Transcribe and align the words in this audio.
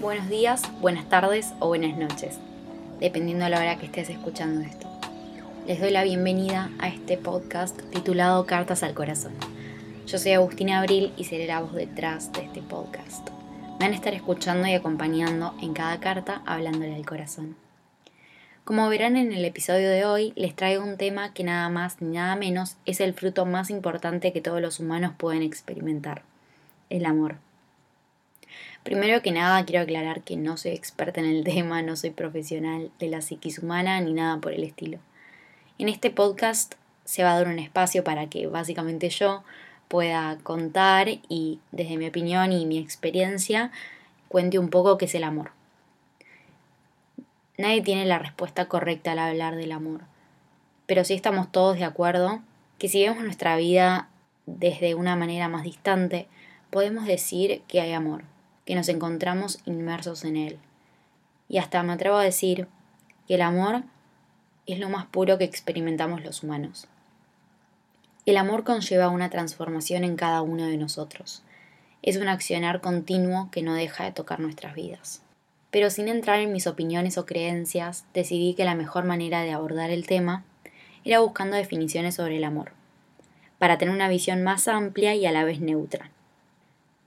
buenos 0.00 0.28
días, 0.28 0.62
buenas 0.80 1.08
tardes 1.08 1.54
o 1.58 1.66
buenas 1.66 1.96
noches, 1.96 2.38
dependiendo 3.00 3.44
de 3.44 3.50
la 3.50 3.58
hora 3.58 3.78
que 3.78 3.86
estés 3.86 4.08
escuchando 4.10 4.60
esto. 4.60 4.88
Les 5.66 5.80
doy 5.80 5.90
la 5.90 6.04
bienvenida 6.04 6.70
a 6.78 6.88
este 6.88 7.18
podcast 7.18 7.80
titulado 7.90 8.46
Cartas 8.46 8.84
al 8.84 8.94
Corazón. 8.94 9.32
Yo 10.06 10.18
soy 10.18 10.32
Agustina 10.32 10.78
Abril 10.78 11.12
y 11.16 11.24
seré 11.24 11.46
la 11.46 11.60
voz 11.60 11.74
detrás 11.74 12.32
de 12.32 12.44
este 12.44 12.62
podcast. 12.62 13.28
Me 13.78 13.86
van 13.86 13.92
a 13.92 13.96
estar 13.96 14.14
escuchando 14.14 14.68
y 14.68 14.74
acompañando 14.74 15.54
en 15.60 15.74
cada 15.74 15.98
carta 15.98 16.42
hablándole 16.46 16.94
al 16.94 17.04
corazón. 17.04 17.56
Como 18.64 18.88
verán 18.88 19.16
en 19.16 19.32
el 19.32 19.44
episodio 19.44 19.90
de 19.90 20.04
hoy, 20.04 20.32
les 20.36 20.54
traigo 20.54 20.84
un 20.84 20.96
tema 20.96 21.34
que 21.34 21.42
nada 21.42 21.68
más 21.70 22.00
ni 22.00 22.16
nada 22.16 22.36
menos 22.36 22.76
es 22.86 23.00
el 23.00 23.14
fruto 23.14 23.46
más 23.46 23.68
importante 23.68 24.32
que 24.32 24.40
todos 24.40 24.60
los 24.60 24.78
humanos 24.78 25.12
pueden 25.18 25.42
experimentar, 25.42 26.22
el 26.88 27.04
amor. 27.04 27.47
Primero 28.88 29.20
que 29.20 29.32
nada 29.32 29.66
quiero 29.66 29.82
aclarar 29.82 30.22
que 30.22 30.38
no 30.38 30.56
soy 30.56 30.70
experta 30.70 31.20
en 31.20 31.26
el 31.26 31.44
tema, 31.54 31.82
no 31.82 31.94
soy 31.94 32.08
profesional 32.08 32.90
de 32.98 33.08
la 33.08 33.20
psiquis 33.20 33.58
humana 33.58 34.00
ni 34.00 34.14
nada 34.14 34.38
por 34.40 34.54
el 34.54 34.64
estilo. 34.64 34.98
En 35.76 35.90
este 35.90 36.10
podcast 36.10 36.74
se 37.04 37.22
va 37.22 37.34
a 37.34 37.36
dar 37.36 37.48
un 37.48 37.58
espacio 37.58 38.02
para 38.02 38.30
que 38.30 38.46
básicamente 38.46 39.10
yo 39.10 39.44
pueda 39.88 40.38
contar 40.42 41.08
y 41.28 41.58
desde 41.70 41.98
mi 41.98 42.06
opinión 42.06 42.50
y 42.50 42.64
mi 42.64 42.78
experiencia 42.78 43.72
cuente 44.26 44.58
un 44.58 44.70
poco 44.70 44.96
qué 44.96 45.04
es 45.04 45.14
el 45.14 45.24
amor. 45.24 45.50
Nadie 47.58 47.82
tiene 47.82 48.06
la 48.06 48.18
respuesta 48.18 48.68
correcta 48.68 49.12
al 49.12 49.18
hablar 49.18 49.56
del 49.56 49.72
amor, 49.72 50.00
pero 50.86 51.04
sí 51.04 51.12
estamos 51.12 51.52
todos 51.52 51.76
de 51.76 51.84
acuerdo 51.84 52.40
que 52.78 52.88
si 52.88 53.02
vemos 53.02 53.22
nuestra 53.22 53.54
vida 53.58 54.08
desde 54.46 54.94
una 54.94 55.14
manera 55.14 55.46
más 55.48 55.62
distante, 55.62 56.26
podemos 56.70 57.04
decir 57.04 57.60
que 57.68 57.82
hay 57.82 57.92
amor 57.92 58.24
que 58.68 58.74
nos 58.74 58.90
encontramos 58.90 59.60
inmersos 59.64 60.26
en 60.26 60.36
él. 60.36 60.58
Y 61.48 61.56
hasta 61.56 61.82
me 61.82 61.94
atrevo 61.94 62.18
a 62.18 62.22
decir 62.22 62.68
que 63.26 63.36
el 63.36 63.40
amor 63.40 63.82
es 64.66 64.78
lo 64.78 64.90
más 64.90 65.06
puro 65.06 65.38
que 65.38 65.44
experimentamos 65.44 66.22
los 66.22 66.42
humanos. 66.42 66.86
El 68.26 68.36
amor 68.36 68.64
conlleva 68.64 69.08
una 69.08 69.30
transformación 69.30 70.04
en 70.04 70.16
cada 70.16 70.42
uno 70.42 70.66
de 70.66 70.76
nosotros. 70.76 71.42
Es 72.02 72.18
un 72.18 72.28
accionar 72.28 72.82
continuo 72.82 73.48
que 73.50 73.62
no 73.62 73.72
deja 73.72 74.04
de 74.04 74.12
tocar 74.12 74.38
nuestras 74.38 74.74
vidas. 74.74 75.22
Pero 75.70 75.88
sin 75.88 76.06
entrar 76.06 76.38
en 76.40 76.52
mis 76.52 76.66
opiniones 76.66 77.16
o 77.16 77.24
creencias, 77.24 78.04
decidí 78.12 78.52
que 78.52 78.66
la 78.66 78.74
mejor 78.74 79.04
manera 79.04 79.40
de 79.40 79.52
abordar 79.52 79.88
el 79.88 80.06
tema 80.06 80.44
era 81.06 81.20
buscando 81.20 81.56
definiciones 81.56 82.16
sobre 82.16 82.36
el 82.36 82.44
amor, 82.44 82.72
para 83.56 83.78
tener 83.78 83.94
una 83.94 84.10
visión 84.10 84.42
más 84.42 84.68
amplia 84.68 85.14
y 85.14 85.24
a 85.24 85.32
la 85.32 85.44
vez 85.44 85.58
neutra. 85.58 86.10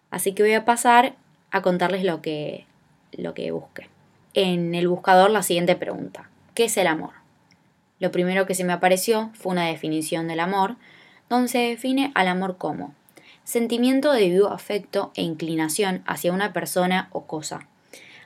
Así 0.09 0.33
que 0.33 0.41
voy 0.41 0.53
a 0.53 0.65
pasar 0.65 1.20
a 1.51 1.61
contarles 1.61 2.03
lo 2.03 2.21
que, 2.21 2.65
lo 3.11 3.33
que 3.33 3.51
busqué. 3.51 3.87
En 4.33 4.73
el 4.75 4.87
buscador 4.87 5.29
la 5.29 5.43
siguiente 5.43 5.75
pregunta. 5.75 6.29
¿Qué 6.55 6.65
es 6.65 6.77
el 6.77 6.87
amor? 6.87 7.11
Lo 7.99 8.11
primero 8.11 8.45
que 8.45 8.55
se 8.55 8.63
me 8.63 8.73
apareció 8.73 9.29
fue 9.33 9.51
una 9.51 9.65
definición 9.67 10.27
del 10.27 10.39
amor, 10.39 10.75
donde 11.29 11.49
se 11.49 11.59
define 11.59 12.11
al 12.15 12.27
amor 12.27 12.57
como 12.57 12.93
sentimiento 13.43 14.11
de 14.11 14.29
vivo 14.29 14.47
afecto 14.47 15.11
e 15.15 15.23
inclinación 15.23 16.03
hacia 16.05 16.31
una 16.31 16.53
persona 16.53 17.09
o 17.11 17.25
cosa, 17.25 17.67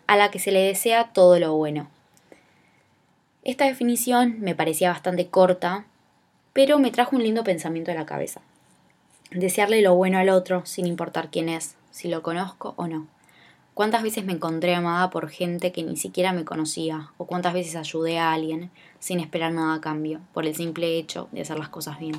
a 0.08 0.18
la 0.18 0.30
que 0.30 0.40
se 0.40 0.52
le 0.52 0.62
desea 0.62 1.12
todo 1.14 1.40
lo 1.40 1.56
bueno. 1.56 1.90
Esta 3.44 3.66
definición 3.66 4.40
me 4.40 4.56
parecía 4.56 4.92
bastante 4.92 5.28
corta, 5.28 5.86
pero 6.54 6.80
me 6.80 6.92
trajo 6.92 7.16
un 7.16 7.24
lindo 7.24 7.44
pensamiento 7.44 7.92
a 7.92 7.96
la 7.96 8.06
cabeza. 8.06 8.42
Desearle 9.32 9.82
lo 9.82 9.96
bueno 9.96 10.18
al 10.18 10.30
otro 10.30 10.66
sin 10.66 10.86
importar 10.86 11.30
quién 11.30 11.50
es, 11.50 11.76
si 11.92 12.08
lo 12.08 12.22
conozco 12.22 12.74
o 12.78 12.88
no. 12.88 13.08
¿Cuántas 13.76 14.04
veces 14.04 14.24
me 14.24 14.32
encontré 14.32 14.74
amada 14.74 15.10
por 15.10 15.28
gente 15.28 15.74
que 15.74 15.84
ni 15.84 15.98
siquiera 15.98 16.32
me 16.32 16.46
conocía? 16.46 17.12
¿O 17.18 17.26
cuántas 17.26 17.54
veces 17.54 17.76
ayudé 17.76 18.18
a 18.18 18.32
alguien 18.32 18.72
sin 19.00 19.20
esperar 19.20 19.52
nada 19.52 19.74
a 19.74 19.82
cambio, 19.82 20.22
por 20.34 20.46
el 20.46 20.56
simple 20.56 20.98
hecho 20.98 21.28
de 21.34 21.42
hacer 21.42 21.60
las 21.60 21.68
cosas 21.68 22.00
bien? 22.00 22.16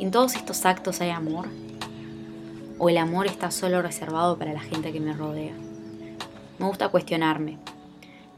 ¿En 0.00 0.10
todos 0.10 0.36
estos 0.36 0.64
actos 0.64 1.02
hay 1.02 1.10
amor? 1.10 1.48
¿O 2.78 2.88
el 2.88 2.96
amor 2.96 3.26
está 3.26 3.50
solo 3.50 3.82
reservado 3.82 4.38
para 4.38 4.54
la 4.54 4.60
gente 4.60 4.90
que 4.90 5.00
me 5.00 5.12
rodea? 5.12 5.54
Me 6.58 6.64
gusta 6.64 6.88
cuestionarme. 6.88 7.58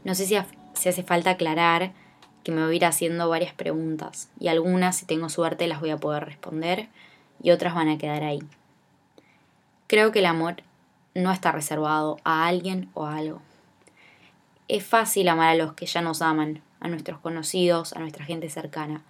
No 0.03 0.15
sé 0.15 0.25
si, 0.25 0.35
hace 0.35 1.01
falta 1.01 1.29
aclarar 1.29 1.93
que 2.43 2.51
me 2.51 2.65
voy 2.65 2.73
a 2.73 2.75
ir 2.75 2.85
haciendo 2.85 3.29
varias 3.29 3.53
preguntas 3.53 4.29
y 4.37 4.49
algunas, 4.49 4.97
si 4.97 5.05
tengo 5.05 5.29
suerte, 5.29 5.65
las 5.67 5.79
voy 5.79 5.91
a 5.91 5.97
poder 5.97 6.25
responder 6.25 6.89
y 7.41 7.51
otras 7.51 7.73
van 7.73 7.87
a 7.87 7.97
quedar 7.97 8.25
ahí. 8.25 8.41
Creo 9.87 10.11
que 10.11 10.19
el 10.19 10.25
amor 10.25 10.57
no 11.15 11.31
está 11.31 11.53
reservado 11.53 12.17
a 12.25 12.45
alguien 12.45 12.89
o 12.93 13.05
a 13.05 13.15
algo. 13.15 13.41
Es 14.67 14.85
fácil 14.85 15.29
amar 15.29 15.47
a 15.47 15.55
los 15.55 15.73
que 15.75 15.85
ya 15.85 16.01
nos 16.01 16.21
aman, 16.21 16.61
a 16.81 16.89
nuestros 16.89 17.19
conocidos, 17.19 17.93
a 17.93 17.99
nuestra 17.99 18.25
gente 18.25 18.49
cercana. 18.49 19.01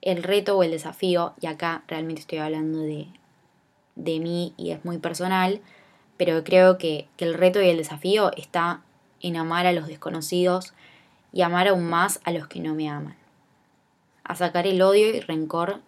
El 0.00 0.22
reto 0.22 0.56
o 0.56 0.62
el 0.62 0.70
desafío, 0.70 1.34
y 1.40 1.48
acá 1.48 1.82
realmente 1.88 2.20
estoy 2.20 2.38
hablando 2.38 2.78
de, 2.78 3.08
de 3.96 4.20
mí 4.20 4.54
y 4.56 4.70
es 4.70 4.84
muy 4.84 4.98
personal, 4.98 5.60
pero 6.16 6.44
creo 6.44 6.78
que, 6.78 7.08
que 7.16 7.24
el 7.24 7.34
reto 7.34 7.60
y 7.60 7.68
el 7.68 7.76
desafío 7.76 8.30
está 8.36 8.82
en 9.20 9.36
amar 9.36 9.66
a 9.66 9.72
los 9.72 9.88
desconocidos 9.88 10.72
y 11.32 11.42
amar 11.42 11.66
aún 11.66 11.90
más 11.90 12.20
a 12.22 12.30
los 12.30 12.46
que 12.46 12.60
no 12.60 12.76
me 12.76 12.88
aman. 12.88 13.16
A 14.22 14.36
sacar 14.36 14.68
el 14.68 14.80
odio 14.82 15.08
y 15.08 15.18
rencor 15.18 15.80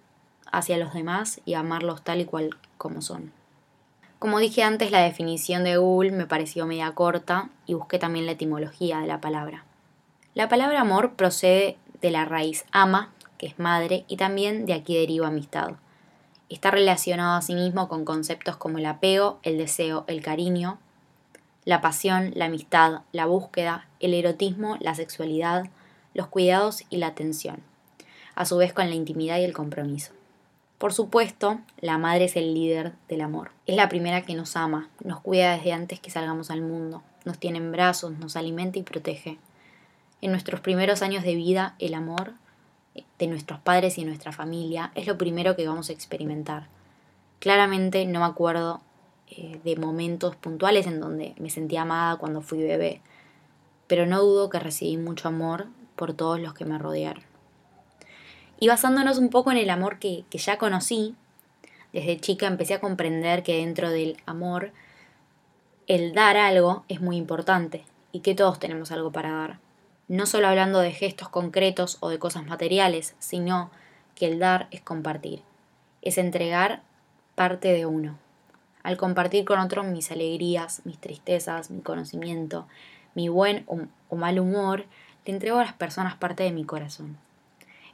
hacia 0.50 0.76
los 0.76 0.92
demás 0.92 1.40
y 1.44 1.54
amarlos 1.54 2.02
tal 2.02 2.20
y 2.20 2.24
cual 2.24 2.58
como 2.78 3.00
son. 3.00 3.41
Como 4.22 4.38
dije 4.38 4.62
antes, 4.62 4.92
la 4.92 5.00
definición 5.00 5.64
de 5.64 5.78
Google 5.78 6.12
me 6.12 6.28
pareció 6.28 6.64
media 6.64 6.92
corta 6.92 7.50
y 7.66 7.74
busqué 7.74 7.98
también 7.98 8.24
la 8.24 8.30
etimología 8.30 9.00
de 9.00 9.08
la 9.08 9.20
palabra. 9.20 9.64
La 10.34 10.48
palabra 10.48 10.80
amor 10.80 11.14
procede 11.14 11.76
de 12.00 12.12
la 12.12 12.24
raíz 12.24 12.64
ama, 12.70 13.12
que 13.36 13.46
es 13.46 13.58
madre, 13.58 14.04
y 14.06 14.18
también 14.18 14.64
de 14.64 14.74
aquí 14.74 14.96
deriva 14.96 15.26
amistad. 15.26 15.72
Está 16.48 16.70
relacionado 16.70 17.36
asimismo 17.36 17.88
con 17.88 18.04
conceptos 18.04 18.56
como 18.56 18.78
el 18.78 18.86
apego, 18.86 19.40
el 19.42 19.58
deseo, 19.58 20.04
el 20.06 20.22
cariño, 20.22 20.78
la 21.64 21.80
pasión, 21.80 22.30
la 22.36 22.44
amistad, 22.44 23.00
la 23.10 23.26
búsqueda, 23.26 23.88
el 23.98 24.14
erotismo, 24.14 24.76
la 24.78 24.94
sexualidad, 24.94 25.64
los 26.14 26.28
cuidados 26.28 26.84
y 26.90 26.98
la 26.98 27.08
atención, 27.08 27.56
a 28.36 28.44
su 28.44 28.56
vez 28.56 28.72
con 28.72 28.88
la 28.88 28.94
intimidad 28.94 29.38
y 29.38 29.44
el 29.44 29.52
compromiso. 29.52 30.12
Por 30.82 30.92
supuesto, 30.92 31.60
la 31.80 31.96
madre 31.96 32.24
es 32.24 32.34
el 32.34 32.54
líder 32.54 32.94
del 33.08 33.20
amor. 33.20 33.52
Es 33.68 33.76
la 33.76 33.88
primera 33.88 34.22
que 34.22 34.34
nos 34.34 34.56
ama, 34.56 34.90
nos 35.04 35.20
cuida 35.20 35.56
desde 35.56 35.72
antes 35.72 36.00
que 36.00 36.10
salgamos 36.10 36.50
al 36.50 36.60
mundo, 36.60 37.04
nos 37.24 37.38
tiene 37.38 37.58
en 37.58 37.70
brazos, 37.70 38.18
nos 38.18 38.34
alimenta 38.34 38.80
y 38.80 38.82
protege. 38.82 39.38
En 40.22 40.32
nuestros 40.32 40.58
primeros 40.58 41.00
años 41.00 41.22
de 41.22 41.36
vida, 41.36 41.76
el 41.78 41.94
amor 41.94 42.32
de 43.16 43.26
nuestros 43.28 43.60
padres 43.60 43.96
y 43.96 44.04
nuestra 44.04 44.32
familia 44.32 44.90
es 44.96 45.06
lo 45.06 45.16
primero 45.16 45.54
que 45.54 45.68
vamos 45.68 45.88
a 45.88 45.92
experimentar. 45.92 46.66
Claramente 47.38 48.04
no 48.04 48.18
me 48.18 48.26
acuerdo 48.26 48.80
eh, 49.28 49.60
de 49.62 49.76
momentos 49.76 50.34
puntuales 50.34 50.88
en 50.88 50.98
donde 50.98 51.36
me 51.38 51.50
sentí 51.50 51.76
amada 51.76 52.16
cuando 52.16 52.42
fui 52.42 52.58
bebé, 52.60 53.02
pero 53.86 54.04
no 54.04 54.20
dudo 54.20 54.50
que 54.50 54.58
recibí 54.58 54.96
mucho 54.96 55.28
amor 55.28 55.68
por 55.94 56.12
todos 56.12 56.40
los 56.40 56.54
que 56.54 56.64
me 56.64 56.76
rodearon. 56.76 57.31
Y 58.62 58.68
basándonos 58.68 59.18
un 59.18 59.28
poco 59.28 59.50
en 59.50 59.58
el 59.58 59.70
amor 59.70 59.98
que, 59.98 60.24
ya 60.30 60.56
conocí, 60.56 61.16
desde 61.92 62.20
chica 62.20 62.46
empecé 62.46 62.74
a 62.74 62.80
comprender 62.80 63.42
que 63.42 63.56
dentro 63.56 63.90
del 63.90 64.18
amor 64.24 64.70
el 65.88 66.14
dar 66.14 66.36
algo 66.36 66.84
es 66.86 67.00
muy 67.00 67.16
importante 67.16 67.84
y 68.12 68.20
que 68.20 68.36
todos 68.36 68.60
tenemos 68.60 68.92
algo 68.92 69.10
para 69.10 69.32
dar. 69.32 69.58
No 70.06 70.26
solo 70.26 70.46
hablando 70.46 70.78
de 70.78 70.92
gestos 70.92 71.28
concretos 71.28 71.96
o 71.98 72.08
de 72.08 72.20
cosas 72.20 72.46
materiales, 72.46 73.16
sino 73.18 73.72
que 74.14 74.26
el 74.26 74.38
dar 74.38 74.68
es 74.70 74.80
compartir, 74.80 75.42
es 76.00 76.16
entregar 76.16 76.82
parte 77.34 77.72
de 77.72 77.84
uno. 77.84 78.16
Al 78.84 78.96
compartir 78.96 79.44
con 79.44 79.58
otros 79.58 79.86
mis 79.86 80.12
alegrías, 80.12 80.82
mis 80.84 81.00
tristezas, 81.00 81.72
mi 81.72 81.80
conocimiento, 81.80 82.68
mi 83.16 83.28
buen 83.28 83.66
o 83.66 84.14
mal 84.14 84.38
humor, 84.38 84.84
le 85.26 85.32
entrego 85.32 85.58
a 85.58 85.64
las 85.64 85.74
personas 85.74 86.14
parte 86.14 86.44
de 86.44 86.52
mi 86.52 86.64
corazón. 86.64 87.18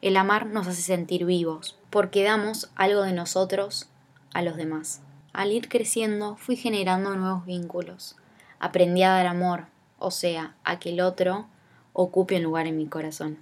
El 0.01 0.17
amar 0.17 0.47
nos 0.47 0.69
hace 0.69 0.83
sentir 0.83 1.25
vivos, 1.25 1.77
porque 1.91 2.23
damos 2.23 2.71
algo 2.77 3.03
de 3.03 3.13
nosotros 3.13 3.89
a 4.33 4.43
los 4.43 4.57
demás. 4.57 5.01
Al 5.33 5.51
ir 5.51 5.69
creciendo 5.69 6.37
fui 6.37 6.55
generando 6.55 7.17
nuevos 7.17 7.45
vínculos. 7.45 8.15
Aprendí 8.61 9.03
a 9.03 9.11
dar 9.11 9.27
amor, 9.27 9.67
o 9.99 10.13
sea, 10.13 10.55
a 10.63 10.79
que 10.79 10.91
el 10.91 11.01
otro 11.01 11.47
ocupe 11.93 12.37
un 12.37 12.45
lugar 12.45 12.69
en 12.69 12.77
mi 12.77 12.87
corazón. 12.87 13.39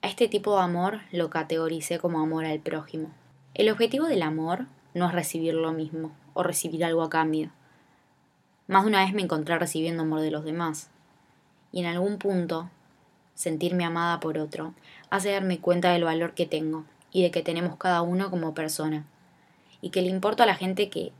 A 0.00 0.06
este 0.06 0.28
tipo 0.28 0.54
de 0.54 0.62
amor 0.62 1.00
lo 1.10 1.28
categoricé 1.28 1.98
como 1.98 2.20
amor 2.20 2.44
al 2.44 2.60
prójimo. 2.60 3.10
El 3.54 3.68
objetivo 3.68 4.06
del 4.06 4.22
amor 4.22 4.66
no 4.94 5.08
es 5.08 5.12
recibir 5.12 5.54
lo 5.54 5.72
mismo 5.72 6.12
o 6.34 6.44
recibir 6.44 6.84
algo 6.84 7.02
a 7.02 7.10
cambio. 7.10 7.50
Más 8.68 8.84
de 8.84 8.90
una 8.90 9.04
vez 9.04 9.12
me 9.12 9.22
encontré 9.22 9.58
recibiendo 9.58 10.04
amor 10.04 10.20
de 10.20 10.30
los 10.30 10.44
demás. 10.44 10.88
Y 11.72 11.80
en 11.80 11.86
algún 11.86 12.18
punto 12.18 12.70
sentirme 13.38 13.84
amada 13.84 14.18
por 14.18 14.36
otro, 14.36 14.74
hace 15.10 15.30
darme 15.30 15.60
cuenta 15.60 15.92
del 15.92 16.02
valor 16.02 16.34
que 16.34 16.44
tengo 16.44 16.84
y 17.12 17.22
de 17.22 17.30
que 17.30 17.40
tenemos 17.40 17.76
cada 17.76 18.02
uno 18.02 18.30
como 18.30 18.52
persona, 18.52 19.06
y 19.80 19.90
que 19.90 20.02
le 20.02 20.08
importa 20.08 20.42
a 20.42 20.46
la 20.46 20.56
gente 20.56 20.90
que, 20.90 21.12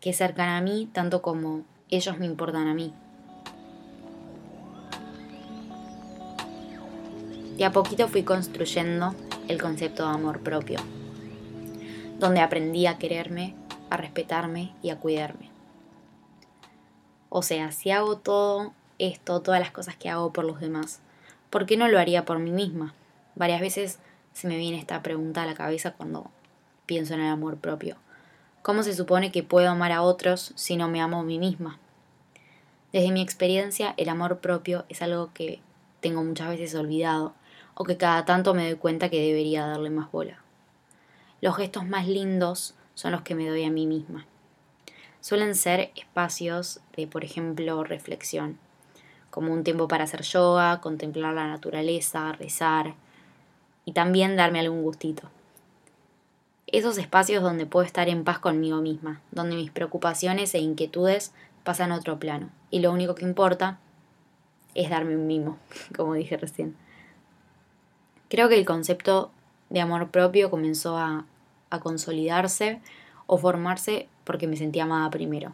que 0.00 0.10
es 0.10 0.18
cercana 0.18 0.58
a 0.58 0.60
mí 0.60 0.86
tanto 0.92 1.22
como 1.22 1.62
ellos 1.88 2.18
me 2.18 2.26
importan 2.26 2.68
a 2.68 2.74
mí. 2.74 2.92
De 7.56 7.64
a 7.64 7.72
poquito 7.72 8.06
fui 8.06 8.22
construyendo 8.22 9.14
el 9.48 9.58
concepto 9.58 10.06
de 10.06 10.14
amor 10.14 10.40
propio, 10.40 10.78
donde 12.18 12.40
aprendí 12.40 12.86
a 12.86 12.98
quererme, 12.98 13.54
a 13.88 13.96
respetarme 13.96 14.74
y 14.82 14.90
a 14.90 14.98
cuidarme. 14.98 15.48
O 17.30 17.40
sea, 17.40 17.72
si 17.72 17.92
hago 17.92 18.18
todo 18.18 18.74
esto, 18.98 19.40
todas 19.40 19.58
las 19.58 19.70
cosas 19.70 19.96
que 19.96 20.10
hago 20.10 20.34
por 20.34 20.44
los 20.44 20.60
demás, 20.60 21.00
¿por 21.56 21.64
qué 21.64 21.78
no 21.78 21.88
lo 21.88 21.98
haría 21.98 22.26
por 22.26 22.38
mí 22.38 22.50
misma? 22.50 22.92
Varias 23.34 23.62
veces 23.62 23.98
se 24.34 24.46
me 24.46 24.58
viene 24.58 24.78
esta 24.78 25.02
pregunta 25.02 25.42
a 25.42 25.46
la 25.46 25.54
cabeza 25.54 25.94
cuando 25.94 26.30
pienso 26.84 27.14
en 27.14 27.20
el 27.20 27.28
amor 27.28 27.56
propio. 27.56 27.96
¿Cómo 28.60 28.82
se 28.82 28.92
supone 28.92 29.32
que 29.32 29.42
puedo 29.42 29.70
amar 29.70 29.90
a 29.90 30.02
otros 30.02 30.52
si 30.54 30.76
no 30.76 30.90
me 30.90 31.00
amo 31.00 31.18
a 31.18 31.22
mí 31.22 31.38
misma? 31.38 31.78
Desde 32.92 33.10
mi 33.10 33.22
experiencia, 33.22 33.94
el 33.96 34.10
amor 34.10 34.40
propio 34.40 34.84
es 34.90 35.00
algo 35.00 35.30
que 35.32 35.60
tengo 36.00 36.22
muchas 36.22 36.50
veces 36.50 36.74
olvidado 36.74 37.32
o 37.72 37.84
que 37.84 37.96
cada 37.96 38.26
tanto 38.26 38.52
me 38.52 38.68
doy 38.68 38.76
cuenta 38.78 39.08
que 39.08 39.26
debería 39.26 39.66
darle 39.66 39.88
más 39.88 40.12
bola. 40.12 40.42
Los 41.40 41.56
gestos 41.56 41.86
más 41.86 42.06
lindos 42.06 42.74
son 42.92 43.12
los 43.12 43.22
que 43.22 43.34
me 43.34 43.48
doy 43.48 43.64
a 43.64 43.70
mí 43.70 43.86
misma. 43.86 44.26
Suelen 45.22 45.54
ser 45.54 45.90
espacios 45.96 46.80
de, 46.94 47.06
por 47.06 47.24
ejemplo, 47.24 47.82
reflexión, 47.82 48.58
como 49.36 49.52
un 49.52 49.64
tiempo 49.64 49.86
para 49.86 50.04
hacer 50.04 50.22
yoga, 50.22 50.80
contemplar 50.80 51.34
la 51.34 51.46
naturaleza, 51.46 52.32
rezar 52.32 52.94
y 53.84 53.92
también 53.92 54.34
darme 54.34 54.60
algún 54.60 54.82
gustito. 54.82 55.28
Esos 56.66 56.96
espacios 56.96 57.42
donde 57.42 57.66
puedo 57.66 57.84
estar 57.84 58.08
en 58.08 58.24
paz 58.24 58.38
conmigo 58.38 58.80
misma, 58.80 59.20
donde 59.32 59.56
mis 59.56 59.70
preocupaciones 59.70 60.54
e 60.54 60.60
inquietudes 60.60 61.34
pasan 61.64 61.92
a 61.92 61.96
otro 61.96 62.18
plano 62.18 62.48
y 62.70 62.78
lo 62.78 62.90
único 62.90 63.14
que 63.14 63.26
importa 63.26 63.78
es 64.74 64.88
darme 64.88 65.14
un 65.14 65.26
mimo, 65.26 65.58
como 65.94 66.14
dije 66.14 66.38
recién. 66.38 66.74
Creo 68.30 68.48
que 68.48 68.56
el 68.58 68.64
concepto 68.64 69.32
de 69.68 69.82
amor 69.82 70.10
propio 70.10 70.48
comenzó 70.50 70.96
a, 70.96 71.26
consolidarse 71.82 72.80
o 73.26 73.36
formarse 73.36 74.08
porque 74.24 74.46
me 74.46 74.56
sentía 74.56 74.84
amada 74.84 75.10
primero. 75.10 75.52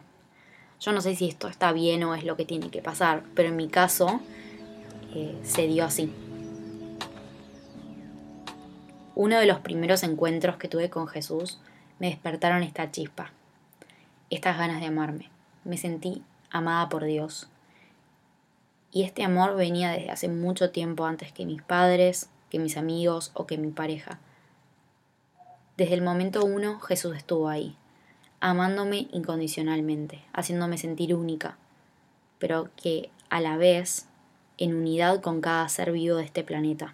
Yo 0.83 0.91
no 0.91 0.99
sé 0.99 1.15
si 1.15 1.29
esto 1.29 1.47
está 1.47 1.71
bien 1.71 2.03
o 2.03 2.13
es 2.13 2.25
lo 2.25 2.35
que 2.35 2.43
tiene 2.43 2.69
que 2.69 2.81
pasar, 2.81 3.23
pero 3.35 3.47
en 3.47 3.55
mi 3.55 3.69
caso 3.69 4.19
eh, 5.15 5.39
se 5.41 5.65
dio 5.65 5.85
así. 5.85 6.11
Uno 9.15 9.39
de 9.39 9.45
los 9.45 9.59
primeros 9.59 10.03
encuentros 10.03 10.57
que 10.57 10.67
tuve 10.67 10.89
con 10.89 11.07
Jesús 11.07 11.61
me 11.99 12.07
despertaron 12.07 12.63
esta 12.63 12.91
chispa, 12.91 13.31
estas 14.29 14.57
ganas 14.57 14.81
de 14.81 14.87
amarme. 14.87 15.29
Me 15.63 15.77
sentí 15.77 16.21
amada 16.51 16.89
por 16.89 17.05
Dios. 17.05 17.47
Y 18.91 19.03
este 19.03 19.23
amor 19.23 19.55
venía 19.55 19.91
desde 19.91 20.11
hace 20.11 20.27
mucho 20.27 20.71
tiempo 20.71 21.05
antes 21.05 21.31
que 21.31 21.45
mis 21.45 21.61
padres, 21.61 22.29
que 22.49 22.59
mis 22.59 22.75
amigos 22.75 23.31
o 23.35 23.47
que 23.47 23.57
mi 23.57 23.71
pareja. 23.71 24.19
Desde 25.77 25.93
el 25.93 26.01
momento 26.01 26.43
uno 26.43 26.81
Jesús 26.81 27.15
estuvo 27.15 27.47
ahí, 27.47 27.77
amándome 28.43 29.07
incondicionalmente, 29.13 30.19
haciéndome 30.33 30.77
sentir 30.77 31.15
única, 31.15 31.55
pero 32.39 32.69
que 32.75 33.09
a 33.29 33.39
la 33.39 33.55
vez 33.55 34.09
en 34.57 34.75
unidad 34.75 35.21
con 35.21 35.39
cada 35.39 35.69
ser 35.69 35.93
vivo 35.93 36.17
de 36.17 36.25
este 36.25 36.43
planeta. 36.43 36.93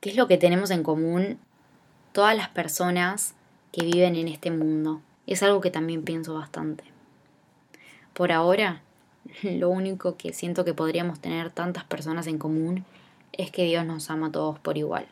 ¿Qué 0.00 0.10
es 0.10 0.16
lo 0.16 0.26
que 0.26 0.36
tenemos 0.36 0.72
en 0.72 0.82
común 0.82 1.38
todas 2.10 2.36
las 2.36 2.48
personas 2.48 3.36
que 3.70 3.84
viven 3.84 4.16
en 4.16 4.26
este 4.26 4.50
mundo? 4.50 5.00
Es 5.28 5.44
algo 5.44 5.60
que 5.60 5.70
también 5.70 6.02
pienso 6.02 6.34
bastante. 6.34 6.82
Por 8.14 8.32
ahora, 8.32 8.82
lo 9.44 9.70
único 9.70 10.16
que 10.16 10.32
siento 10.32 10.64
que 10.64 10.74
podríamos 10.74 11.20
tener 11.20 11.50
tantas 11.50 11.84
personas 11.84 12.26
en 12.26 12.38
común 12.38 12.84
es 13.30 13.52
que 13.52 13.62
Dios 13.62 13.86
nos 13.86 14.10
ama 14.10 14.26
a 14.26 14.32
todos 14.32 14.58
por 14.58 14.76
igual. 14.76 15.06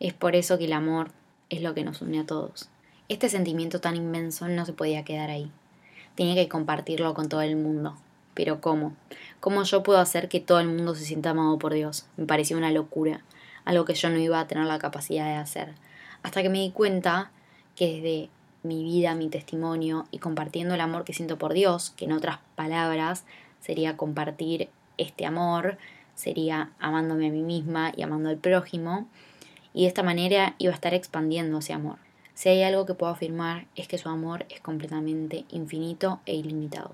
Es 0.00 0.14
por 0.14 0.36
eso 0.36 0.56
que 0.56 0.64
el 0.64 0.72
amor 0.72 1.10
es 1.50 1.60
lo 1.60 1.74
que 1.74 1.84
nos 1.84 2.00
une 2.00 2.20
a 2.20 2.24
todos. 2.24 2.71
Este 3.12 3.28
sentimiento 3.28 3.78
tan 3.78 3.94
inmenso 3.94 4.48
no 4.48 4.64
se 4.64 4.72
podía 4.72 5.04
quedar 5.04 5.28
ahí. 5.28 5.50
Tenía 6.14 6.34
que 6.34 6.48
compartirlo 6.48 7.12
con 7.12 7.28
todo 7.28 7.42
el 7.42 7.56
mundo. 7.56 7.94
Pero 8.32 8.62
¿cómo? 8.62 8.94
¿Cómo 9.38 9.64
yo 9.64 9.82
puedo 9.82 9.98
hacer 9.98 10.30
que 10.30 10.40
todo 10.40 10.60
el 10.60 10.68
mundo 10.68 10.94
se 10.94 11.04
sienta 11.04 11.28
amado 11.28 11.58
por 11.58 11.74
Dios? 11.74 12.06
Me 12.16 12.24
parecía 12.24 12.56
una 12.56 12.70
locura, 12.70 13.22
algo 13.66 13.84
que 13.84 13.92
yo 13.92 14.08
no 14.08 14.16
iba 14.16 14.40
a 14.40 14.46
tener 14.46 14.64
la 14.64 14.78
capacidad 14.78 15.26
de 15.26 15.34
hacer. 15.34 15.74
Hasta 16.22 16.40
que 16.40 16.48
me 16.48 16.60
di 16.60 16.70
cuenta 16.70 17.30
que 17.76 17.96
desde 17.96 18.30
mi 18.62 18.82
vida, 18.82 19.14
mi 19.14 19.28
testimonio 19.28 20.06
y 20.10 20.16
compartiendo 20.16 20.72
el 20.74 20.80
amor 20.80 21.04
que 21.04 21.12
siento 21.12 21.36
por 21.36 21.52
Dios, 21.52 21.90
que 21.90 22.06
en 22.06 22.12
otras 22.12 22.38
palabras 22.56 23.24
sería 23.60 23.98
compartir 23.98 24.70
este 24.96 25.26
amor, 25.26 25.76
sería 26.14 26.70
amándome 26.78 27.26
a 27.28 27.30
mí 27.30 27.42
misma 27.42 27.92
y 27.94 28.00
amando 28.00 28.30
al 28.30 28.38
prójimo, 28.38 29.06
y 29.74 29.82
de 29.82 29.88
esta 29.88 30.02
manera 30.02 30.54
iba 30.56 30.72
a 30.72 30.76
estar 30.76 30.94
expandiendo 30.94 31.58
ese 31.58 31.74
amor. 31.74 31.98
Si 32.42 32.48
hay 32.48 32.64
algo 32.64 32.86
que 32.86 32.94
puedo 32.94 33.12
afirmar 33.12 33.66
es 33.76 33.86
que 33.86 33.98
su 33.98 34.08
amor 34.08 34.46
es 34.48 34.60
completamente 34.60 35.44
infinito 35.50 36.18
e 36.26 36.34
ilimitado. 36.34 36.90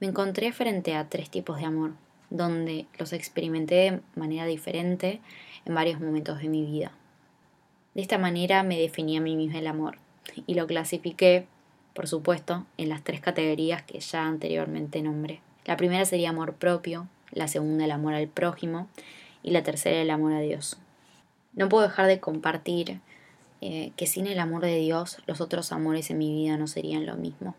Me 0.00 0.06
encontré 0.06 0.52
frente 0.52 0.94
a 0.94 1.10
tres 1.10 1.28
tipos 1.28 1.58
de 1.58 1.66
amor, 1.66 1.90
donde 2.30 2.86
los 2.98 3.12
experimenté 3.12 3.74
de 3.74 4.00
manera 4.14 4.46
diferente 4.46 5.20
en 5.66 5.74
varios 5.74 6.00
momentos 6.00 6.38
de 6.38 6.48
mi 6.48 6.64
vida. 6.64 6.92
De 7.92 8.00
esta 8.00 8.16
manera 8.16 8.62
me 8.62 8.80
definí 8.80 9.18
a 9.18 9.20
mí 9.20 9.36
misma 9.36 9.58
el 9.58 9.66
amor 9.66 9.98
y 10.46 10.54
lo 10.54 10.66
clasifiqué, 10.66 11.46
por 11.92 12.08
supuesto, 12.08 12.64
en 12.78 12.88
las 12.88 13.04
tres 13.04 13.20
categorías 13.20 13.82
que 13.82 14.00
ya 14.00 14.26
anteriormente 14.26 15.02
nombré. 15.02 15.42
La 15.66 15.76
primera 15.76 16.06
sería 16.06 16.30
amor 16.30 16.54
propio, 16.54 17.06
la 17.32 17.48
segunda 17.48 17.84
el 17.84 17.90
amor 17.90 18.14
al 18.14 18.28
prójimo 18.28 18.88
y 19.42 19.50
la 19.50 19.62
tercera 19.62 20.00
el 20.00 20.08
amor 20.08 20.32
a 20.32 20.40
Dios. 20.40 20.78
No 21.52 21.68
puedo 21.68 21.82
dejar 21.82 22.06
de 22.06 22.18
compartir 22.18 23.02
eh, 23.66 23.92
que 23.96 24.06
sin 24.06 24.26
el 24.26 24.40
amor 24.40 24.60
de 24.60 24.76
Dios 24.76 25.16
los 25.26 25.40
otros 25.40 25.72
amores 25.72 26.10
en 26.10 26.18
mi 26.18 26.34
vida 26.34 26.58
no 26.58 26.66
serían 26.66 27.06
lo 27.06 27.16
mismo. 27.16 27.54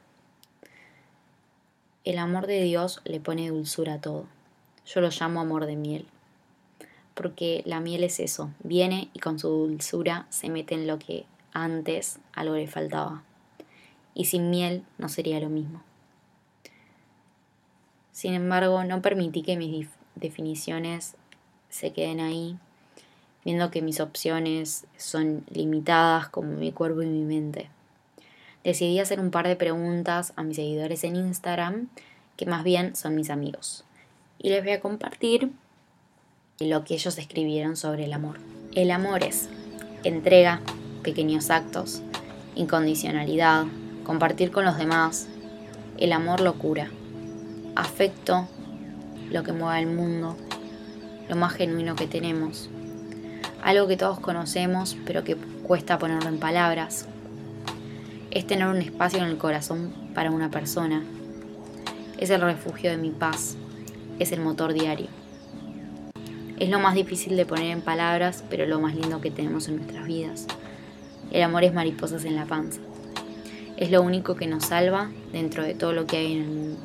El 2.04 2.20
amor 2.20 2.46
de 2.46 2.62
Dios 2.62 3.02
le 3.06 3.20
pone 3.20 3.50
dulzura 3.50 3.96
a 3.96 4.02
todo. 4.02 4.28
Yo 4.86 5.02
lo 5.02 5.10
llamo 5.10 5.42
amor 5.42 5.66
de 5.66 5.76
miel. 5.76 6.06
Porque 7.16 7.64
la 7.66 7.80
miel 7.80 8.04
es 8.04 8.20
eso, 8.20 8.52
viene 8.62 9.10
y 9.14 9.20
con 9.20 9.40
su 9.40 9.50
dulzura 9.50 10.28
se 10.30 10.50
mete 10.50 10.76
en 10.76 10.86
lo 10.86 11.00
que 11.00 11.26
antes 11.54 12.20
algo 12.34 12.54
le 12.54 12.68
faltaba. 12.68 13.24
Y 14.14 14.26
sin 14.26 14.52
miel 14.52 14.84
no 15.00 15.10
sería 15.10 15.40
lo 15.40 15.50
mismo. 15.50 15.82
Sin 18.12 18.36
embargo, 18.36 18.84
no 18.84 19.02
permití 19.02 19.42
que 19.42 19.58
mis 19.58 19.88
definiciones 20.14 21.16
se 21.70 21.94
queden 21.94 22.20
ahí, 22.20 22.60
viendo 23.46 23.72
que 23.72 23.82
mis 23.82 24.00
opciones 24.00 24.86
son 24.98 25.46
limitadas 25.50 26.28
como 26.28 26.50
mi 26.52 26.72
cuerpo 26.72 27.02
y 27.04 27.06
mi 27.06 27.24
mente. 27.24 27.70
Decidí 28.64 29.00
hacer 29.00 29.20
un 29.20 29.32
par 29.32 29.48
de 29.48 29.56
preguntas 29.56 30.34
a 30.36 30.44
mis 30.44 30.58
seguidores 30.58 31.04
en 31.04 31.16
Instagram, 31.16 31.88
que 32.36 32.48
más 32.48 32.64
bien 32.64 32.96
son 32.96 33.16
mis 33.16 33.30
amigos. 33.30 33.86
Y 34.40 34.50
les 34.50 34.64
voy 34.64 34.74
a 34.74 34.82
compartir 34.82 35.52
lo 36.60 36.84
que 36.84 36.96
ellos 36.96 37.18
escribieron 37.18 37.78
sobre 37.78 38.06
el 38.06 38.14
amor. 38.14 38.40
El 38.74 38.92
amor 38.92 39.24
es 39.24 39.48
entrega, 40.04 40.62
pequeños 41.04 41.52
actos, 41.52 42.02
incondicionalidad, 42.56 43.66
compartir 44.04 44.52
con 44.52 44.66
los 44.66 44.78
demás. 44.78 45.28
El 45.98 46.12
amor 46.12 46.42
locura 46.42 46.90
afecto, 47.76 48.48
lo 49.30 49.44
que 49.44 49.52
mueve 49.52 49.82
el 49.82 49.88
mundo, 49.88 50.36
lo 51.30 51.36
más 51.36 51.54
genuino 51.54 51.96
que 51.96 52.08
tenemos. 52.08 52.70
Algo 53.66 53.88
que 53.88 53.98
todos 53.98 54.20
conocemos, 54.20 54.96
pero 55.08 55.24
que 55.24 55.36
cuesta 55.36 55.98
ponerlo 55.98 56.30
en 56.30 56.38
palabras. 56.38 57.08
Es 58.30 58.46
tener 58.46 58.68
un 58.68 58.78
espacio 58.78 59.18
en 59.18 59.26
el 59.26 59.40
corazón 59.40 59.92
para 60.14 60.30
una 60.30 60.52
persona. 60.52 61.04
Es 62.20 62.30
el 62.30 62.42
refugio 62.42 62.92
de 62.92 62.98
mi 62.98 63.10
paz. 63.10 63.58
Es 64.20 64.32
el 64.32 64.42
motor 64.42 64.72
diario. 64.72 65.08
Es 66.60 66.70
lo 66.70 66.78
más 66.78 66.94
difícil 66.94 67.36
de 67.36 67.48
poner 67.48 67.72
en 67.72 67.82
palabras, 67.82 68.44
pero 68.52 68.68
lo 68.68 68.80
más 68.80 68.94
lindo 68.94 69.20
que 69.20 69.32
tenemos 69.32 69.68
en 69.68 69.78
nuestras 69.78 70.06
vidas. 70.06 70.46
El 71.32 71.42
amor 71.42 71.64
es 71.64 71.74
mariposas 71.74 72.24
en 72.26 72.36
la 72.36 72.46
panza. 72.46 72.82
Es 73.78 73.90
lo 73.90 74.04
único 74.04 74.36
que 74.36 74.46
nos 74.46 74.66
salva 74.66 75.10
dentro 75.32 75.64
de 75.64 75.74
todo 75.74 75.92
lo 75.92 76.06
que 76.06 76.18
hay 76.18 76.34
en 76.34 76.42
el 76.44 76.50
mundo. 76.50 76.80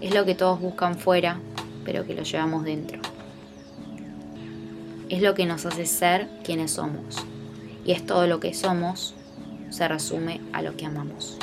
Es 0.00 0.12
lo 0.12 0.24
que 0.24 0.34
todos 0.34 0.60
buscan 0.60 0.96
fuera, 0.98 1.38
pero 1.84 2.04
que 2.04 2.14
lo 2.14 2.24
llevamos 2.24 2.64
dentro. 2.64 3.00
Es 5.10 5.20
lo 5.22 5.34
que 5.34 5.44
nos 5.44 5.66
hace 5.66 5.86
ser 5.86 6.28
quienes 6.44 6.70
somos. 6.70 7.16
Y 7.84 7.90
es 7.90 8.06
todo 8.06 8.28
lo 8.28 8.38
que 8.38 8.54
somos 8.54 9.16
se 9.68 9.88
resume 9.88 10.40
a 10.52 10.62
lo 10.62 10.76
que 10.76 10.86
amamos. 10.86 11.36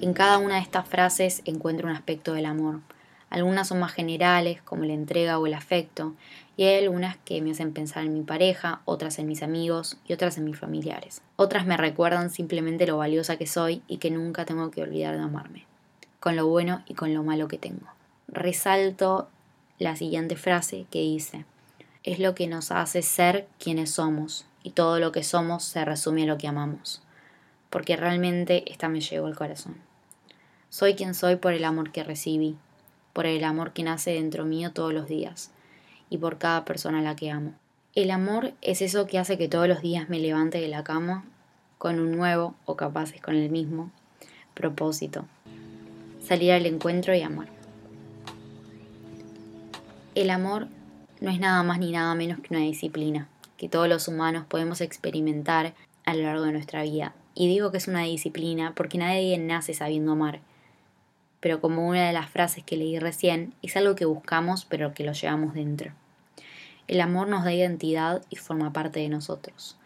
En 0.00 0.14
cada 0.14 0.38
una 0.38 0.54
de 0.54 0.60
estas 0.60 0.86
frases 0.86 1.42
encuentro 1.44 1.88
un 1.88 1.94
aspecto 1.94 2.32
del 2.32 2.46
amor, 2.46 2.80
Algunas 3.28 3.68
son 3.68 3.78
más 3.78 3.92
generales, 3.92 4.60
como 4.62 4.84
la 4.84 4.92
entrega 4.92 5.38
o 5.38 5.46
el 5.46 5.54
afecto, 5.54 6.14
y 6.56 6.64
hay 6.64 6.82
algunas 6.84 7.16
que 7.18 7.40
me 7.40 7.52
hacen 7.52 7.72
pensar 7.72 8.04
en 8.04 8.12
mi 8.12 8.22
pareja, 8.22 8.80
otras 8.84 9.20
en 9.20 9.28
mis 9.28 9.44
amigos 9.44 9.98
y 10.06 10.12
otras 10.12 10.36
en 10.36 10.44
mis 10.44 10.58
familiares. 10.58 11.22
Otras 11.36 11.64
me 11.64 11.76
recuerdan 11.76 12.30
simplemente 12.30 12.88
lo 12.88 12.96
valiosa 12.96 13.36
que 13.36 13.46
soy 13.46 13.82
y 13.86 13.98
que 13.98 14.10
nunca 14.10 14.44
tengo 14.44 14.72
que 14.72 14.82
olvidar 14.82 15.16
de 15.16 15.22
amarme, 15.22 15.64
con 16.18 16.34
lo 16.34 16.48
bueno 16.48 16.82
y 16.88 16.94
con 16.94 17.14
lo 17.14 17.22
malo 17.22 17.46
que 17.46 17.58
tengo. 17.58 17.86
Resalto 18.26 19.28
la 19.80 19.96
siguiente 19.96 20.36
frase 20.36 20.86
que 20.90 21.00
dice, 21.00 21.46
es 22.04 22.18
lo 22.18 22.34
que 22.34 22.46
nos 22.46 22.70
hace 22.70 23.00
ser 23.00 23.48
quienes 23.58 23.90
somos, 23.90 24.44
y 24.62 24.70
todo 24.70 25.00
lo 25.00 25.10
que 25.10 25.24
somos 25.24 25.64
se 25.64 25.84
resume 25.86 26.24
a 26.24 26.26
lo 26.26 26.36
que 26.36 26.48
amamos, 26.48 27.02
porque 27.70 27.96
realmente 27.96 28.70
esta 28.70 28.90
me 28.90 29.00
llegó 29.00 29.26
al 29.26 29.36
corazón. 29.36 29.76
Soy 30.68 30.94
quien 30.94 31.14
soy 31.14 31.36
por 31.36 31.54
el 31.54 31.64
amor 31.64 31.92
que 31.92 32.04
recibí, 32.04 32.56
por 33.14 33.24
el 33.24 33.42
amor 33.42 33.72
que 33.72 33.82
nace 33.82 34.12
dentro 34.12 34.44
mío 34.44 34.70
todos 34.72 34.92
los 34.92 35.08
días, 35.08 35.50
y 36.10 36.18
por 36.18 36.36
cada 36.36 36.66
persona 36.66 36.98
a 36.98 37.02
la 37.02 37.16
que 37.16 37.30
amo. 37.30 37.54
El 37.94 38.10
amor 38.10 38.52
es 38.60 38.82
eso 38.82 39.06
que 39.06 39.18
hace 39.18 39.38
que 39.38 39.48
todos 39.48 39.66
los 39.66 39.80
días 39.80 40.10
me 40.10 40.20
levante 40.20 40.60
de 40.60 40.68
la 40.68 40.84
cama 40.84 41.24
con 41.78 41.98
un 41.98 42.12
nuevo, 42.12 42.54
o 42.66 42.76
capaces 42.76 43.22
con 43.22 43.34
el 43.34 43.48
mismo, 43.48 43.90
propósito. 44.52 45.24
Salir 46.22 46.52
al 46.52 46.66
encuentro 46.66 47.14
y 47.14 47.22
amar. 47.22 47.59
El 50.14 50.30
amor 50.30 50.68
no 51.20 51.30
es 51.30 51.38
nada 51.38 51.62
más 51.62 51.78
ni 51.78 51.92
nada 51.92 52.14
menos 52.14 52.40
que 52.40 52.54
una 52.54 52.64
disciplina 52.64 53.28
que 53.60 53.68
todos 53.68 53.90
los 53.90 54.08
humanos 54.08 54.46
podemos 54.48 54.80
experimentar 54.80 55.74
a 56.06 56.14
lo 56.14 56.22
largo 56.22 56.44
de 56.44 56.52
nuestra 56.52 56.82
vida. 56.82 57.12
Y 57.34 57.46
digo 57.46 57.70
que 57.70 57.76
es 57.76 57.88
una 57.88 58.04
disciplina 58.04 58.72
porque 58.74 58.96
nadie 58.96 59.36
nace 59.36 59.74
sabiendo 59.74 60.12
amar. 60.12 60.40
Pero 61.40 61.60
como 61.60 61.86
una 61.86 62.06
de 62.06 62.14
las 62.14 62.30
frases 62.30 62.64
que 62.64 62.78
leí 62.78 62.98
recién, 62.98 63.52
es 63.60 63.76
algo 63.76 63.96
que 63.96 64.06
buscamos 64.06 64.64
pero 64.64 64.94
que 64.94 65.04
lo 65.04 65.12
llevamos 65.12 65.52
dentro. 65.52 65.92
El 66.88 67.02
amor 67.02 67.28
nos 67.28 67.44
da 67.44 67.52
identidad 67.52 68.22
y 68.30 68.36
forma 68.36 68.72
parte 68.72 69.00
de 69.00 69.10
nosotros. 69.10 69.76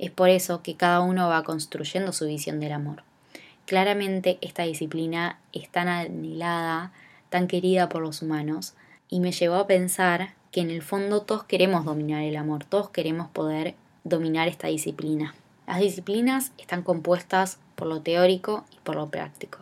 Es 0.00 0.10
por 0.10 0.28
eso 0.28 0.64
que 0.64 0.74
cada 0.74 0.98
uno 0.98 1.28
va 1.28 1.44
construyendo 1.44 2.12
su 2.12 2.26
visión 2.26 2.58
del 2.58 2.72
amor. 2.72 3.04
Claramente 3.66 4.36
esta 4.40 4.64
disciplina 4.64 5.38
es 5.52 5.68
tan 5.70 5.86
anhelada, 5.86 6.92
tan 7.30 7.46
querida 7.46 7.88
por 7.88 8.02
los 8.02 8.20
humanos, 8.20 8.74
y 9.08 9.20
me 9.20 9.32
llevó 9.32 9.56
a 9.56 9.66
pensar 9.66 10.34
que 10.50 10.60
en 10.60 10.70
el 10.70 10.82
fondo 10.82 11.22
todos 11.22 11.44
queremos 11.44 11.84
dominar 11.84 12.22
el 12.22 12.36
amor, 12.36 12.64
todos 12.64 12.90
queremos 12.90 13.28
poder 13.28 13.74
dominar 14.04 14.48
esta 14.48 14.68
disciplina. 14.68 15.34
Las 15.66 15.80
disciplinas 15.80 16.52
están 16.58 16.82
compuestas 16.82 17.58
por 17.74 17.88
lo 17.88 18.00
teórico 18.02 18.64
y 18.72 18.78
por 18.82 18.96
lo 18.96 19.10
práctico. 19.10 19.58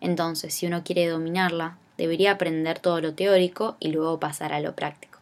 Entonces, 0.00 0.54
si 0.54 0.66
uno 0.66 0.82
quiere 0.82 1.06
dominarla, 1.06 1.76
debería 1.96 2.32
aprender 2.32 2.80
todo 2.80 3.00
lo 3.00 3.14
teórico 3.14 3.76
y 3.78 3.92
luego 3.92 4.18
pasar 4.18 4.52
a 4.52 4.60
lo 4.60 4.74
práctico. 4.74 5.20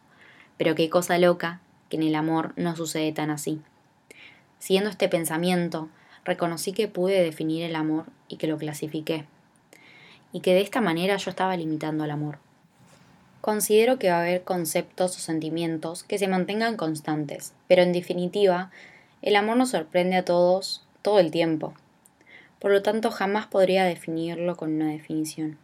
Pero 0.57 0.73
qué 0.75 0.89
cosa 0.89 1.17
loca 1.17 1.59
que 1.89 1.97
en 1.97 2.03
el 2.03 2.15
amor 2.15 2.53
no 2.55 2.75
sucede 2.75 3.11
tan 3.11 3.29
así. 3.29 3.61
Siguiendo 4.59 4.89
este 4.89 5.09
pensamiento, 5.09 5.89
reconocí 6.23 6.71
que 6.71 6.87
pude 6.87 7.21
definir 7.21 7.63
el 7.63 7.75
amor 7.75 8.05
y 8.27 8.37
que 8.37 8.47
lo 8.47 8.57
clasifiqué. 8.57 9.25
Y 10.31 10.39
que 10.39 10.53
de 10.53 10.61
esta 10.61 10.81
manera 10.81 11.17
yo 11.17 11.29
estaba 11.29 11.57
limitando 11.57 12.03
al 12.03 12.11
amor. 12.11 12.39
Considero 13.41 13.97
que 13.97 14.11
va 14.11 14.17
a 14.17 14.21
haber 14.21 14.43
conceptos 14.43 15.17
o 15.17 15.19
sentimientos 15.19 16.03
que 16.03 16.19
se 16.19 16.27
mantengan 16.27 16.77
constantes, 16.77 17.53
pero 17.67 17.81
en 17.81 17.91
definitiva, 17.91 18.69
el 19.23 19.35
amor 19.35 19.57
nos 19.57 19.71
sorprende 19.71 20.15
a 20.15 20.25
todos 20.25 20.85
todo 21.01 21.19
el 21.19 21.31
tiempo. 21.31 21.73
Por 22.59 22.69
lo 22.69 22.83
tanto, 22.83 23.09
jamás 23.09 23.47
podría 23.47 23.83
definirlo 23.83 24.55
con 24.55 24.73
una 24.75 24.89
definición. 24.89 25.57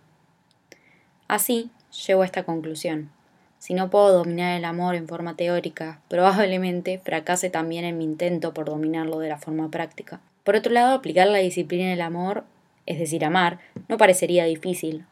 Así, 1.27 1.69
llego 2.07 2.24
a 2.24 2.25
esta 2.25 2.43
conclusión. 2.43 3.12
Si 3.60 3.75
no 3.75 3.91
puedo 3.91 4.12
dominar 4.12 4.57
el 4.57 4.65
amor 4.65 4.96
en 4.96 5.07
forma 5.07 5.36
teórica, 5.36 6.00
probablemente 6.07 6.98
fracase 6.98 7.51
también 7.51 7.86
en 7.86 8.00
mi 8.00 8.05
intento 8.05 8.55
por 8.55 8.65
dominarlo 8.65 9.19
de 9.19 9.29
la 9.29 9.38
forma 9.38 9.69
práctica. 9.69 10.19
Por 10.43 10.55
otro 10.55 10.74
lado, 10.74 10.96
aplicar 10.96 11.27
la 11.27 11.39
disciplina 11.39 11.86
en 11.86 11.91
el 11.91 12.01
amor, 12.01 12.43
es 12.88 12.98
decir, 12.98 13.24
amar, 13.24 13.60
no 13.88 13.98
parecería 13.98 14.46
difícil, 14.46 15.05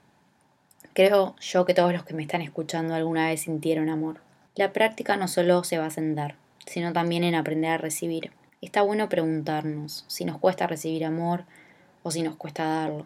Creo 0.96 1.36
yo 1.42 1.66
que 1.66 1.74
todos 1.74 1.92
los 1.92 2.06
que 2.06 2.14
me 2.14 2.22
están 2.22 2.42
escuchando 2.42 2.96
alguna 2.96 3.28
vez 3.28 3.42
sintieron 3.42 3.90
amor. 3.90 4.22
La 4.56 4.72
práctica 4.72 5.18
no 5.18 5.28
solo 5.28 5.66
se 5.66 5.78
basa 5.78 6.00
en 6.00 6.16
dar, 6.16 6.36
sino 6.66 6.94
también 6.94 7.26
en 7.26 7.36
aprender 7.36 7.72
a 7.72 7.78
recibir. 7.78 8.32
Está 8.62 8.82
bueno 8.82 9.10
preguntarnos 9.10 10.06
si 10.08 10.24
nos 10.24 10.38
cuesta 10.38 10.68
recibir 10.68 11.04
amor 11.04 11.44
o 12.04 12.12
si 12.12 12.22
nos 12.22 12.38
cuesta 12.38 12.64
darlo. 12.64 13.06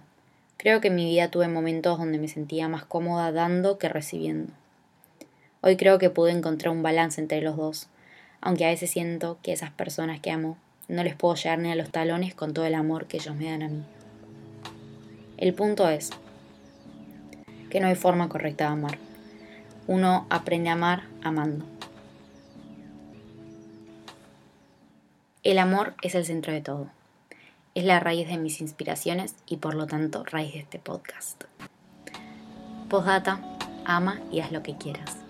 Creo 0.57 0.81
que 0.81 0.89
en 0.89 0.95
mi 0.97 1.05
vida 1.05 1.31
tuve 1.31 1.47
momentos 1.47 1.97
donde 1.97 2.19
me 2.19 2.27
sentía 2.27 2.67
más 2.67 2.85
cómoda 2.85 3.31
dando 3.31 3.79
que 3.79 3.89
recibiendo. 3.89 4.53
Hoy 5.61 5.75
creo 5.75 5.97
que 5.97 6.11
pude 6.11 6.31
encontrar 6.31 6.71
un 6.71 6.83
balance 6.83 7.19
entre 7.19 7.41
los 7.41 7.57
dos, 7.57 7.87
aunque 8.39 8.65
a 8.65 8.69
veces 8.69 8.91
siento 8.91 9.39
que 9.41 9.51
esas 9.51 9.71
personas 9.71 10.19
que 10.19 10.29
amo 10.29 10.59
no 10.87 11.03
les 11.03 11.15
puedo 11.15 11.33
llegar 11.33 11.57
ni 11.57 11.71
a 11.71 11.75
los 11.75 11.89
talones 11.89 12.35
con 12.35 12.53
todo 12.53 12.65
el 12.65 12.75
amor 12.75 13.07
que 13.07 13.17
ellos 13.17 13.35
me 13.35 13.49
dan 13.49 13.63
a 13.63 13.67
mí. 13.67 13.83
El 15.37 15.55
punto 15.55 15.89
es, 15.89 16.11
que 17.69 17.79
no 17.79 17.87
hay 17.87 17.95
forma 17.95 18.29
correcta 18.29 18.65
de 18.65 18.71
amar. 18.71 18.97
Uno 19.87 20.25
aprende 20.29 20.69
a 20.69 20.73
amar 20.73 21.03
amando. 21.23 21.65
El 25.43 25.57
amor 25.57 25.95
es 26.01 26.15
el 26.15 26.25
centro 26.25 26.51
de 26.51 26.61
todo. 26.61 26.89
Es 27.75 27.85
la 27.85 27.99
raíz 27.99 28.27
de 28.27 28.37
mis 28.37 28.61
inspiraciones 28.61 29.35
y 29.47 29.57
por 29.57 29.73
lo 29.73 29.87
tanto 29.87 30.23
raíz 30.25 30.53
de 30.53 30.59
este 30.59 30.79
podcast. 30.79 31.45
Postdata, 32.89 33.39
ama 33.85 34.19
y 34.31 34.41
haz 34.41 34.51
lo 34.51 34.63
que 34.63 34.75
quieras. 34.77 35.28